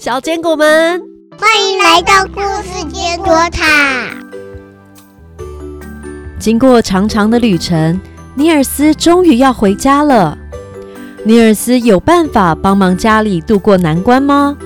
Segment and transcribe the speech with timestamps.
[0.00, 0.98] 小坚果们，
[1.38, 4.08] 欢迎来到故事坚果塔。
[6.38, 8.00] 经过长长的旅程，
[8.34, 10.38] 尼尔斯终于要回家了。
[11.22, 14.56] 尼尔斯有办法帮忙家里渡过难关吗？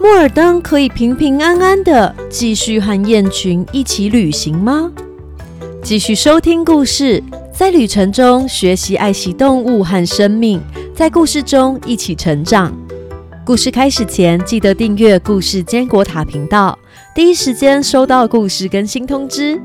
[0.00, 4.90] 莫尔登可以平平安安的继续和雁群一起旅行吗？
[5.84, 7.22] 继续收听故事，
[7.56, 10.60] 在旅程中学习爱惜动物和生命，
[10.96, 12.76] 在故事中一起成长。
[13.48, 16.78] 故事开始前，记得订阅故事坚果塔频道，
[17.14, 19.58] 第一时间收到故事更新通知。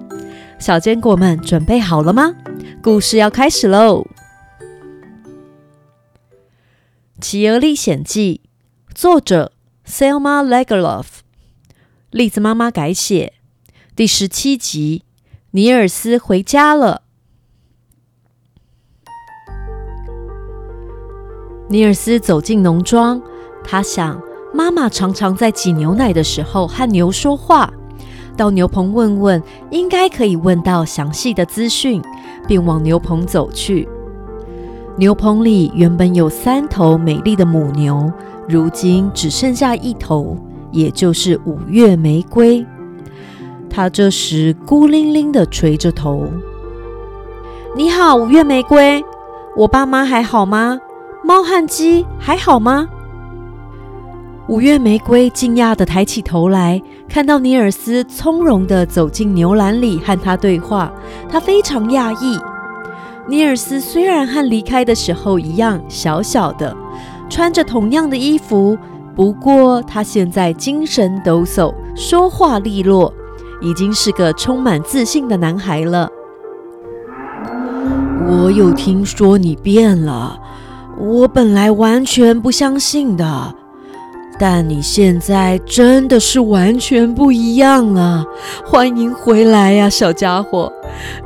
[0.57, 2.33] 小坚果们准备好了吗？
[2.81, 4.07] 故事要开始喽！
[7.19, 8.39] 《企鹅历险记》
[8.95, 9.51] 作者
[9.85, 11.07] Selma Lagerlof，
[12.09, 13.33] 栗子妈妈改写，
[13.97, 15.03] 第十七集。
[15.51, 17.01] 尼尔斯回家了。
[21.67, 23.21] 尼尔斯走进农庄，
[23.63, 24.21] 他想，
[24.53, 27.71] 妈妈常常在挤牛奶的时候和牛说话，
[28.35, 32.01] 到牛棚问问，应该可以问到详细的资讯，
[32.47, 33.87] 便往牛棚走去。
[34.95, 38.11] 牛棚里原本有三头美丽的母牛，
[38.47, 40.37] 如今只剩下一头，
[40.71, 42.63] 也就是五月玫瑰。
[43.69, 46.27] 他这时孤零零的垂着头。
[47.75, 49.03] 你好，五月玫瑰，
[49.55, 50.79] 我爸妈还好吗？
[51.23, 52.87] 猫和鸡还好吗？
[54.49, 60.91] 五月玫瑰惊讶的抬起头来，看到尼尔斯从容的走进牛栏里和他对话，
[61.29, 62.37] 他非常讶异。
[63.25, 66.75] 尼尔斯虽然和离开的时候一样小小的，
[67.29, 68.77] 穿着同样的衣服，
[69.15, 73.13] 不过他现在精神抖擞，说话利落，
[73.61, 76.09] 已经是个充满自信的男孩了。
[78.27, 80.37] 我有听说你变了，
[80.99, 83.55] 我本来完全不相信的。
[84.45, 88.25] 但你现在真的是完全不一样了，
[88.65, 90.69] 欢迎回来呀，小家伙！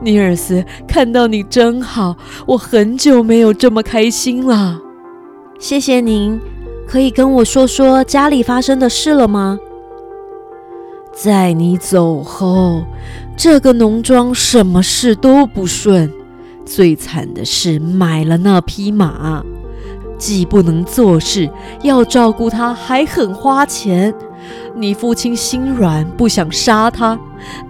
[0.04, 2.16] 尼尔斯，看到你真好，
[2.46, 4.80] 我很久没有这么开心了。
[5.58, 6.40] 谢谢您，
[6.88, 9.58] 可以跟我说说家里发生的事了吗？
[11.12, 12.84] 在你走后，
[13.36, 16.14] 这个农庄什么事都不顺，
[16.64, 19.44] 最惨的是买了那匹马。
[20.18, 21.50] 既不能做事，
[21.82, 24.14] 要照顾他，还很花钱。
[24.76, 27.20] 你父亲心软，不想杀他，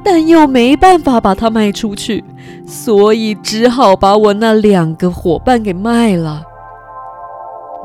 [0.04, 2.24] 但又没办法把他卖出去，
[2.66, 6.44] 所以只好把我那两个伙伴给卖了。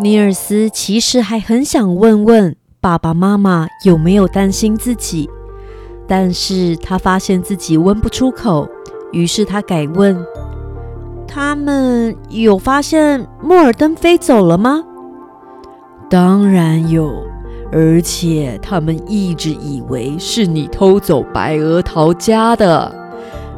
[0.01, 5.31] 尼尔斯其实还很想问问爸爸妈妈有没有担心自己，
[6.09, 8.69] 但是他发现自己问不出口，
[9.13, 10.17] 于是他改问。
[11.35, 14.85] 他们有发现莫尔登飞走了吗？
[16.11, 17.11] 当然有，
[17.73, 22.95] 而且他们一直以为是你偷走白鹅桃家的，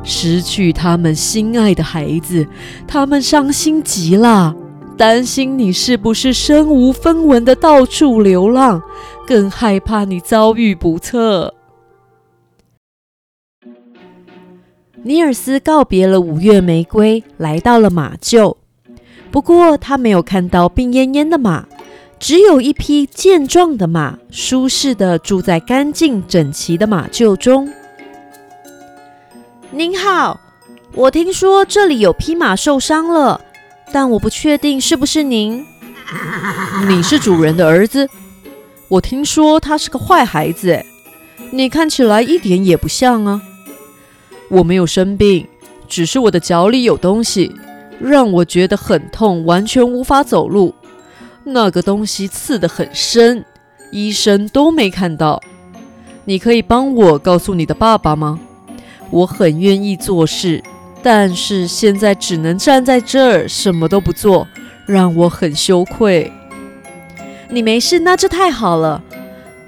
[0.05, 2.47] 失去他们心爱的孩子，
[2.87, 4.55] 他们伤心极了，
[4.97, 8.81] 担心你是不是身无分文的到处流浪，
[9.27, 11.53] 更害怕你遭遇不测。
[15.06, 18.56] 尼尔斯告别了五月玫瑰，来到了马厩。
[19.31, 21.66] 不过他没有看到病恹恹的马，
[22.19, 27.70] 只有一匹健壮的马，舒适的住在干净整齐的马厩中。
[29.70, 30.41] 您好，
[30.94, 33.38] 我听说这里有匹马受伤了，
[33.92, 35.66] 但我不确定是不是您。
[36.88, 38.09] 你是主人的儿子？
[38.88, 40.86] 我听说他是个坏孩子，哎，
[41.50, 43.42] 你看起来一点也不像啊。
[44.54, 45.44] 我没有生病，
[45.88, 47.53] 只是我的脚里有东西，
[47.98, 50.72] 让我觉得很痛，完全无法走路。
[51.42, 53.44] 那个东西刺得很深，
[53.91, 55.42] 医生都没看到。
[56.25, 58.38] 你可以帮我告诉你的爸爸吗？
[59.10, 60.62] 我很愿意做事，
[61.03, 64.47] 但是现在只能站在这儿什么都不做，
[64.86, 66.32] 让我很羞愧。
[67.50, 69.03] 你没事，那这太好了。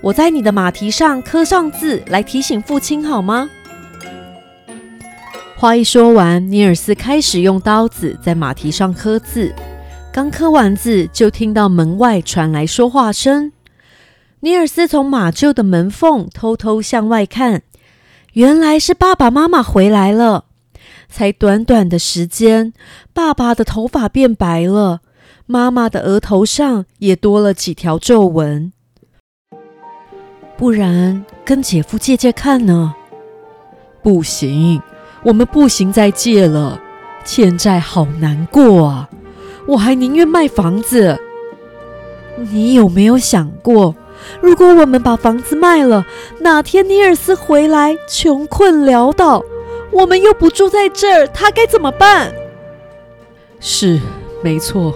[0.00, 3.50] 我在你的马蹄上刻上字，来提醒父亲，好吗？
[5.58, 9.54] 话一说完，尼尔斯开始用刀子在马蹄上刻字。
[10.12, 13.52] 刚刻完字，就听到门外传来说话声。
[14.40, 17.62] 尼尔斯从马厩的门缝偷偷向外看，
[18.34, 20.44] 原来是爸爸妈妈回来了。
[21.08, 22.74] 才短短的时间，
[23.14, 25.00] 爸爸的头发变白了，
[25.46, 28.74] 妈妈的额头上也多了几条皱纹。
[30.58, 32.94] 不然，跟姐夫借借看呢？
[34.02, 34.82] 不行。
[35.26, 36.80] 我们不行再借了，
[37.24, 39.08] 欠债好难过啊！
[39.66, 41.18] 我还宁愿卖房子。
[42.52, 43.96] 你有没有想过，
[44.40, 46.06] 如果我们把房子卖了，
[46.42, 49.42] 哪天尼尔斯回来穷困潦倒，
[49.90, 52.32] 我们又不住在这儿，他该怎么办？
[53.58, 54.00] 是，
[54.44, 54.94] 没错。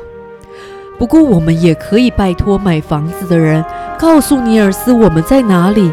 [0.97, 3.65] 不过我们也可以拜托买房子的人，
[3.99, 5.91] 告诉尼尔斯我们在哪里，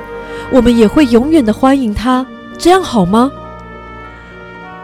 [0.51, 2.24] 我们也会永远的欢迎他，
[2.56, 3.31] 这样好吗？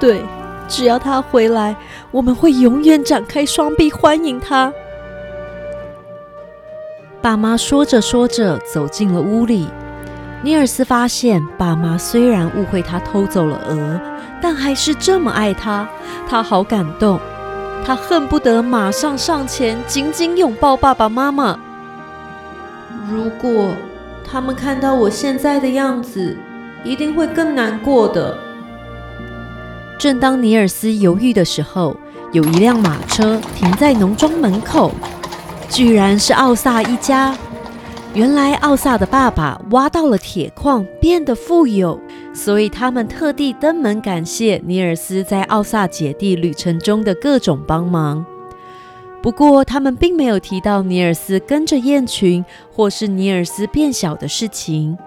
[0.04, 0.22] 对，
[0.68, 1.74] 只要他回来，
[2.12, 4.74] 我们会永远展开双臂欢迎他。
[7.22, 9.70] 爸妈说着说着走进了屋里，
[10.42, 13.98] 尼尔斯发现爸妈虽然误会他偷走了鹅，
[14.42, 15.88] 但还是这么爱他，
[16.28, 17.18] 他好感动，
[17.86, 21.58] 他恨不得马上上前紧紧拥抱爸爸妈妈。
[23.10, 23.70] 如果
[24.30, 26.36] 他们看到我现在的样子，
[26.84, 28.38] 一定会更难过的。
[30.04, 31.96] 正当尼尔斯犹豫的时候，
[32.34, 34.92] 有一辆马车停在农庄门口。
[35.70, 37.34] 居然是奥萨一家。
[38.14, 41.98] 原来奥萨的爸爸挖到了铁矿，变得富有，
[42.34, 48.26] 所以他们特地登门感谢尼尔斯在奥萨姐弟旅程中的各种帮忙。
[49.22, 54.98] 不过，他们并没有提到尼尔斯跟着雁群，或是尼尔斯变小的事情。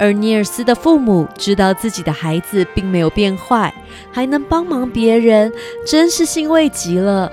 [0.00, 3.72] 而尼尔斯的父母知道自己的孩子并没有变坏，
[4.10, 5.52] 还能帮忙别人，
[5.86, 7.30] 真是欣慰极了。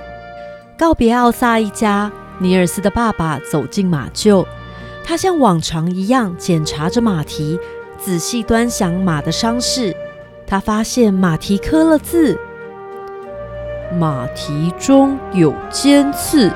[0.78, 2.12] 告别奥萨一家。
[2.40, 4.46] 尼尔斯的爸爸走进马厩，
[5.04, 7.58] 他像往常一样检查着马蹄，
[7.98, 9.96] 仔细端详马的伤势。
[10.46, 12.38] 他发现马蹄刻了字，
[13.98, 16.52] 马蹄中有尖刺。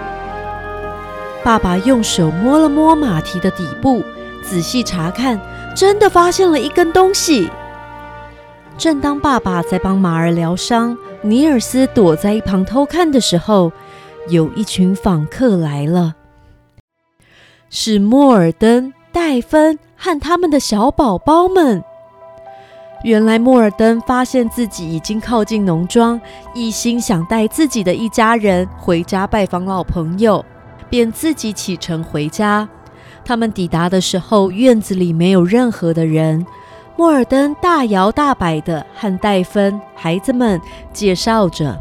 [1.44, 4.04] 爸爸用手摸了摸马蹄的底部，
[4.44, 5.42] 仔细查看，
[5.75, 7.50] 真的发现了一根东西。
[8.77, 13.71] 正当爸爸在帮马儿疗伤，尼尔斯躲在一旁偷看的时候。
[14.29, 16.13] 有一群访客来了，
[17.71, 21.83] 是莫尔登、戴芬和他们的小宝宝们。
[23.03, 26.21] 原来莫尔登发现自己已经靠近农庄，
[26.53, 30.45] 一心想带自己的一家人回家拜访老朋友，
[30.88, 32.69] 便自己启程回家。
[33.23, 36.45] 他们抵达的时候，院子里没有任何的人。
[36.97, 40.62] 莫尔登大摇大摆的和戴芬孩子们
[40.94, 41.79] 介绍着。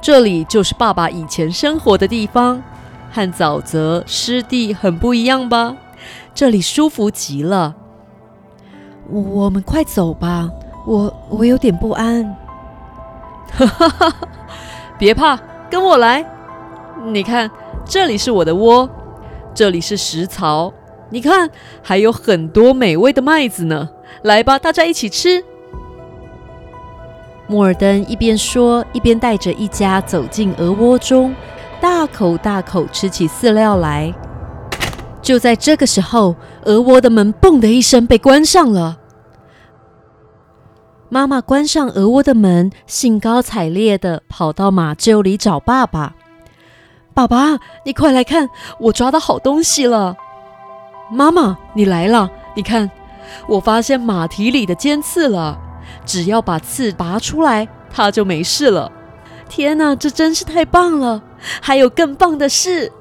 [0.00, 2.62] 这里就是爸爸以前生活的地方，
[3.10, 5.76] 和沼泽湿地很不一样吧？
[6.34, 7.74] 这里舒服极了。
[9.08, 10.50] 我们快走吧，
[10.86, 12.36] 我我有点不安。
[13.50, 14.14] 哈哈哈！
[14.98, 15.38] 别怕，
[15.70, 16.24] 跟我来。
[17.06, 17.50] 你看，
[17.84, 18.88] 这里是我的窝，
[19.58, 20.72] 这里是食槽。
[21.10, 21.50] 你看，
[21.82, 23.88] 还有很多美味的麦子呢。
[24.22, 25.42] 来吧，大家一起吃。
[27.48, 31.34] 莫尔登一边说，一边带着一家走进鹅窝中，
[31.80, 34.14] 大口大口吃起饲料来。
[35.20, 38.98] 就在这个时候，鹅窝的门“嘣”的一声被关上了。
[41.08, 46.14] 妈妈关上鹅窝的门，兴高采烈地跑到马厩里找爸爸。
[47.18, 48.48] 爸爸，你快来看，
[48.78, 50.16] 我抓到好东西了！
[51.10, 52.88] 妈妈，你来了，你看，
[53.48, 55.58] 我发现马蹄里的尖刺了。
[56.06, 58.92] 只要把刺拔出来，它就没事了。
[59.48, 61.20] 天哪，这真是太棒了！
[61.60, 62.92] 还有更棒的事，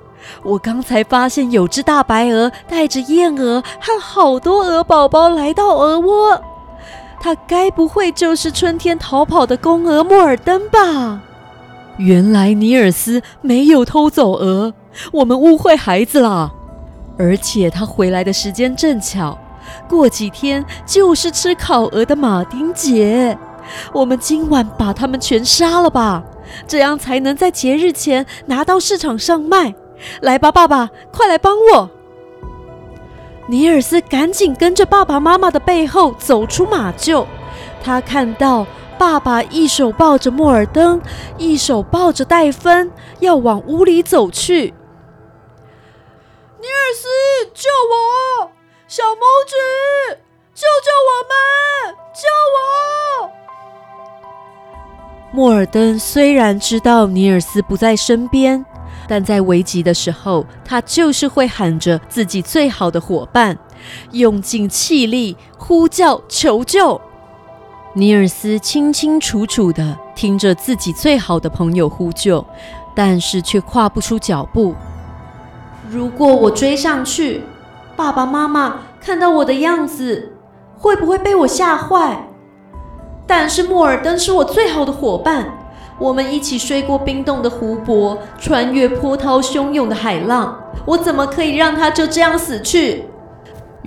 [0.41, 6.41] 我刚才发现有只大白鹅带着燕鹅和好多鹅宝宝来到鹅窝。
[7.21, 11.21] 它该不会就是春天逃跑的公鹅莫尔登吧？
[11.97, 14.73] 原来尼尔斯没有偷走鹅，
[15.11, 16.53] 我们误会孩子了。
[17.17, 19.37] 而且他回来的时间正巧。
[19.89, 23.37] 过几天就是吃烤鹅的马丁节，
[23.91, 26.23] 我们今晚把它们全杀了吧，
[26.65, 29.73] 这样才能在节日前拿到市场上卖。
[30.21, 31.89] 来吧，爸爸，快来帮我！
[33.47, 37.25] 尼尔斯赶紧跟着爸爸妈妈的背后走出马厩，
[37.83, 38.65] 他看到
[38.97, 41.01] 爸爸一手抱着莫尔登，
[41.37, 44.73] 一手抱着戴芬，要往屋里走去。
[46.59, 47.07] 尼尔斯，
[47.53, 48.51] 救我！
[48.87, 49.55] 小拇指，
[50.55, 51.95] 救救我们！
[52.13, 52.21] 救
[52.55, 53.31] 我！
[55.31, 58.65] 莫尔登虽然知道尼尔斯不在身边，
[59.07, 63.57] 但在危急的时候，他就是会喊着自己最好的伙伴，
[64.11, 66.99] 用尽气力呼叫求救。
[67.97, 72.45] 尼尔斯清清楚楚地听着自己最好的朋友呼救，
[72.93, 74.75] 但是却跨不出脚步。
[75.89, 77.41] 如果我追上去，
[77.95, 80.33] 爸爸妈妈看到我的样子，
[80.77, 82.27] 会不会被我吓坏？
[83.25, 85.57] 但是莫尔登是我最好的伙伴，
[85.97, 90.55] 我们一起睡过冰冻的湖泊，穿越波涛汹涌的海浪。
[90.85, 93.06] 我怎么可以让他就这样死去？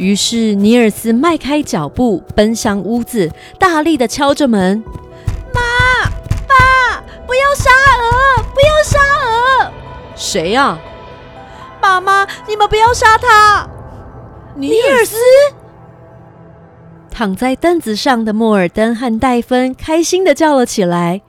[0.00, 4.82] 于是尼尔斯迈开脚步，奔向屋子，大力的敲着门
[5.52, 5.60] ：“妈，
[6.48, 9.72] 爸，不要杀鹅，不要杀鹅！
[10.16, 10.78] 谁呀？
[11.82, 13.68] 妈妈，你们不要杀他！”
[14.56, 15.16] 尼尔斯。
[17.10, 21.20] 躺在凳子上的莫尔登和戴芬开心的叫了起来。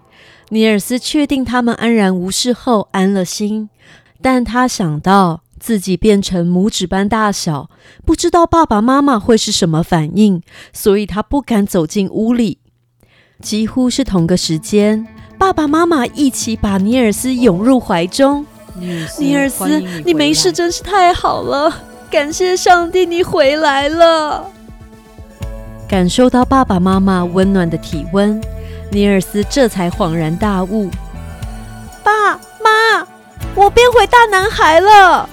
[0.47, 3.69] 尼尔斯确定他们安然无事后，安了心，
[4.21, 7.69] 但他想到自己变成拇指般大小，
[8.03, 10.41] 不知道爸爸妈妈会是什么反应，
[10.73, 12.57] 所以他不敢走进屋里。
[13.39, 15.05] 几乎是同个时间，
[15.37, 18.43] 爸爸妈妈一起把尼尔斯拥入怀中。
[19.19, 21.71] 尼尔斯，你没事真是太好了，
[22.09, 24.49] 感谢上帝，你回来了。
[25.87, 28.41] 感受到爸爸妈妈温暖的体温。
[28.89, 30.89] 尼尔斯这才恍然大悟
[32.03, 33.07] ：“爸妈，
[33.55, 35.29] 我变回大男孩了。”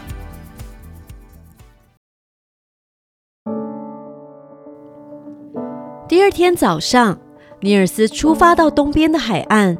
[6.08, 7.18] 第二天早上，
[7.60, 9.76] 尼尔斯出发到东边的海岸。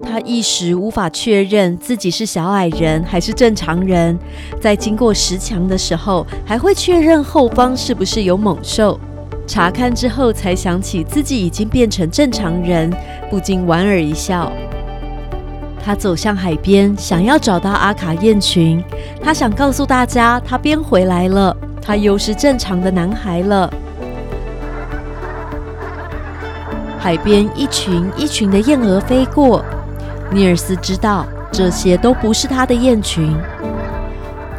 [0.00, 4.16] 他一时无法确认自己是小矮人还是正常人，
[4.60, 9.00] 在经过石墙的时候，还会确认后方是不是有猛兽。
[9.48, 12.88] 查看之后，才想起自己已经变成正常人，
[13.28, 14.52] 不禁莞尔一笑。
[15.84, 18.80] 他走向海边，想要找到阿卡雁群。
[19.20, 23.68] 他想告诉大家，他变回来了，他又是正常的男孩了。
[27.04, 29.62] 海边一群一群的燕鹅飞过，
[30.30, 33.36] 尼尔斯知道这些都不是他的雁群。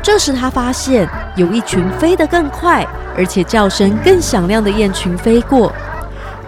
[0.04, 2.86] 这时他发现有一群飞得更快。
[3.18, 5.72] 而且叫声更响亮的雁群飞过，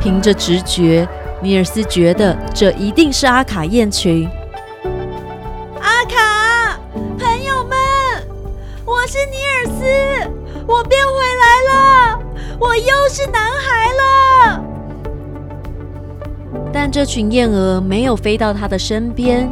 [0.02, 1.08] 凭着直觉，
[1.42, 4.30] 尼尔斯觉得这一定是阿卡雁群。
[5.80, 6.78] 阿卡，
[7.18, 7.78] 朋友们，
[8.84, 10.30] 我是尼尔斯，
[10.68, 12.20] 我变回来了，
[12.60, 14.17] 我又是男孩了。
[16.88, 19.52] 但这群燕鹅没有飞到他的身边，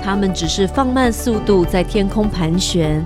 [0.00, 3.04] 它们只是放慢速度在天空盘旋。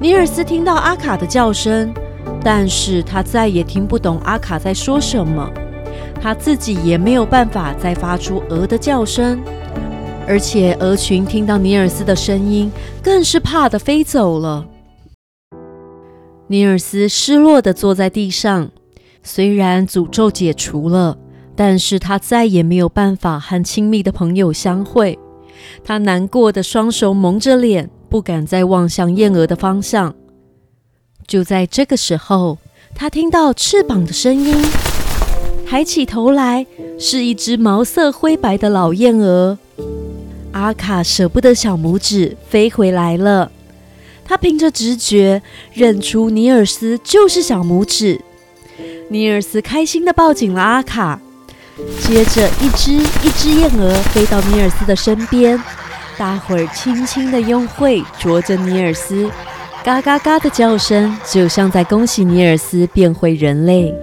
[0.00, 1.94] 尼尔斯听到阿卡的叫声。
[2.42, 5.48] 但是他再也听不懂阿卡在说什么，
[6.20, 9.40] 他自己也没有办法再发出鹅的叫声，
[10.26, 12.68] 而且鹅群听到尼尔斯的声音，
[13.00, 14.66] 更是怕的飞走了。
[16.48, 18.70] 尼尔斯失落的坐在地上，
[19.22, 21.16] 虽然诅咒解除了，
[21.58, 25.18] 但是他再也没有办法和亲密的朋友相会。
[25.82, 30.14] 他难过的双手蒙着脸，不敢再望向燕鹅的方向。
[31.26, 32.58] 就在这个时候，
[32.94, 34.54] 他听到翅膀的声音，
[35.66, 36.64] 抬起头来，
[36.96, 39.58] 是一只毛色灰白的老燕鹅。
[40.52, 43.50] 阿卡舍不得小拇指飞回来了，
[44.24, 48.20] 他凭着直觉认出尼尔斯就是小拇指。
[49.08, 51.20] 尼尔斯开心地抱紧了阿卡，
[52.00, 55.62] 接着一只一只燕鹅飞到尼尔斯的身边，
[56.16, 59.30] 大伙儿轻轻的用喙啄着尼尔斯。
[59.84, 63.94] 嘎嘎嘎的叫声，就像在恭喜尼尔斯变回人类。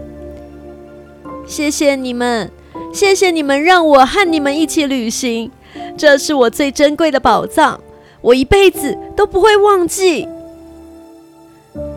[1.46, 2.50] 谢谢你们，
[2.94, 5.52] 谢谢你们让我和你们一起旅行，
[5.98, 7.80] 这是我最珍贵的宝藏，
[8.22, 10.28] 我一辈子都不会忘记。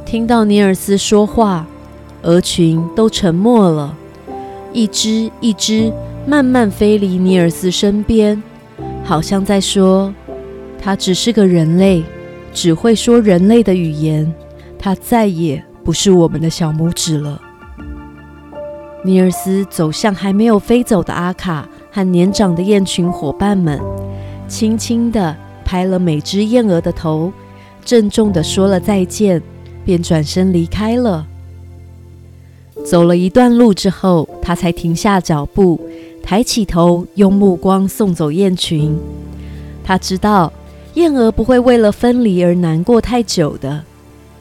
[0.05, 1.65] 听到尼尔斯说话，
[2.23, 3.95] 鹅群都沉默了，
[4.79, 5.93] 一只一只
[6.25, 8.41] 慢慢飞离尼尔斯身边，
[9.03, 10.15] 好像在说
[10.81, 12.05] ：“他只是个人类。”
[12.55, 14.33] 只会说人类的语言，
[14.79, 17.41] 他再也不是我们的小拇指了。
[19.05, 23.81] 尼尔斯走向还没有飞走的阿卡和年长的雁群伙伴们，
[24.49, 27.33] 轻轻地拍了每只燕鹅的头，
[27.85, 29.43] 郑重地说了再见，
[29.85, 31.27] 便转身离开了。
[32.85, 35.79] 走了一段路之后，他才停下脚步，
[36.23, 38.97] 抬起头，用目光送走雁群。
[39.85, 40.51] 他知道。
[40.95, 43.85] 燕儿不会为了分离而难过太久的，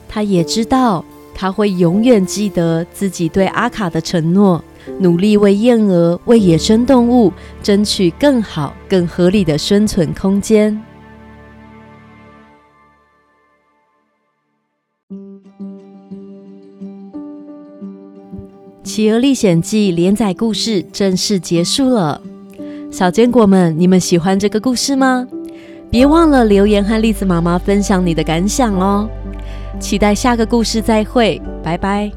[0.08, 1.04] 他也知道
[1.36, 4.64] 他会永远记得自己对阿卡的承诺，
[5.00, 10.74] 努力为燕鹅、为野生动物争取更好、更合理的生存空间。
[18.98, 22.20] 《企鹅历险记》连载故事正式结束了，
[22.92, 25.28] 小坚果们，你们喜欢这个故事吗？
[25.92, 29.08] 别忘了留言和栗子妈妈分享你的感想哦！
[29.80, 32.12] 期待下个故事再会，拜拜。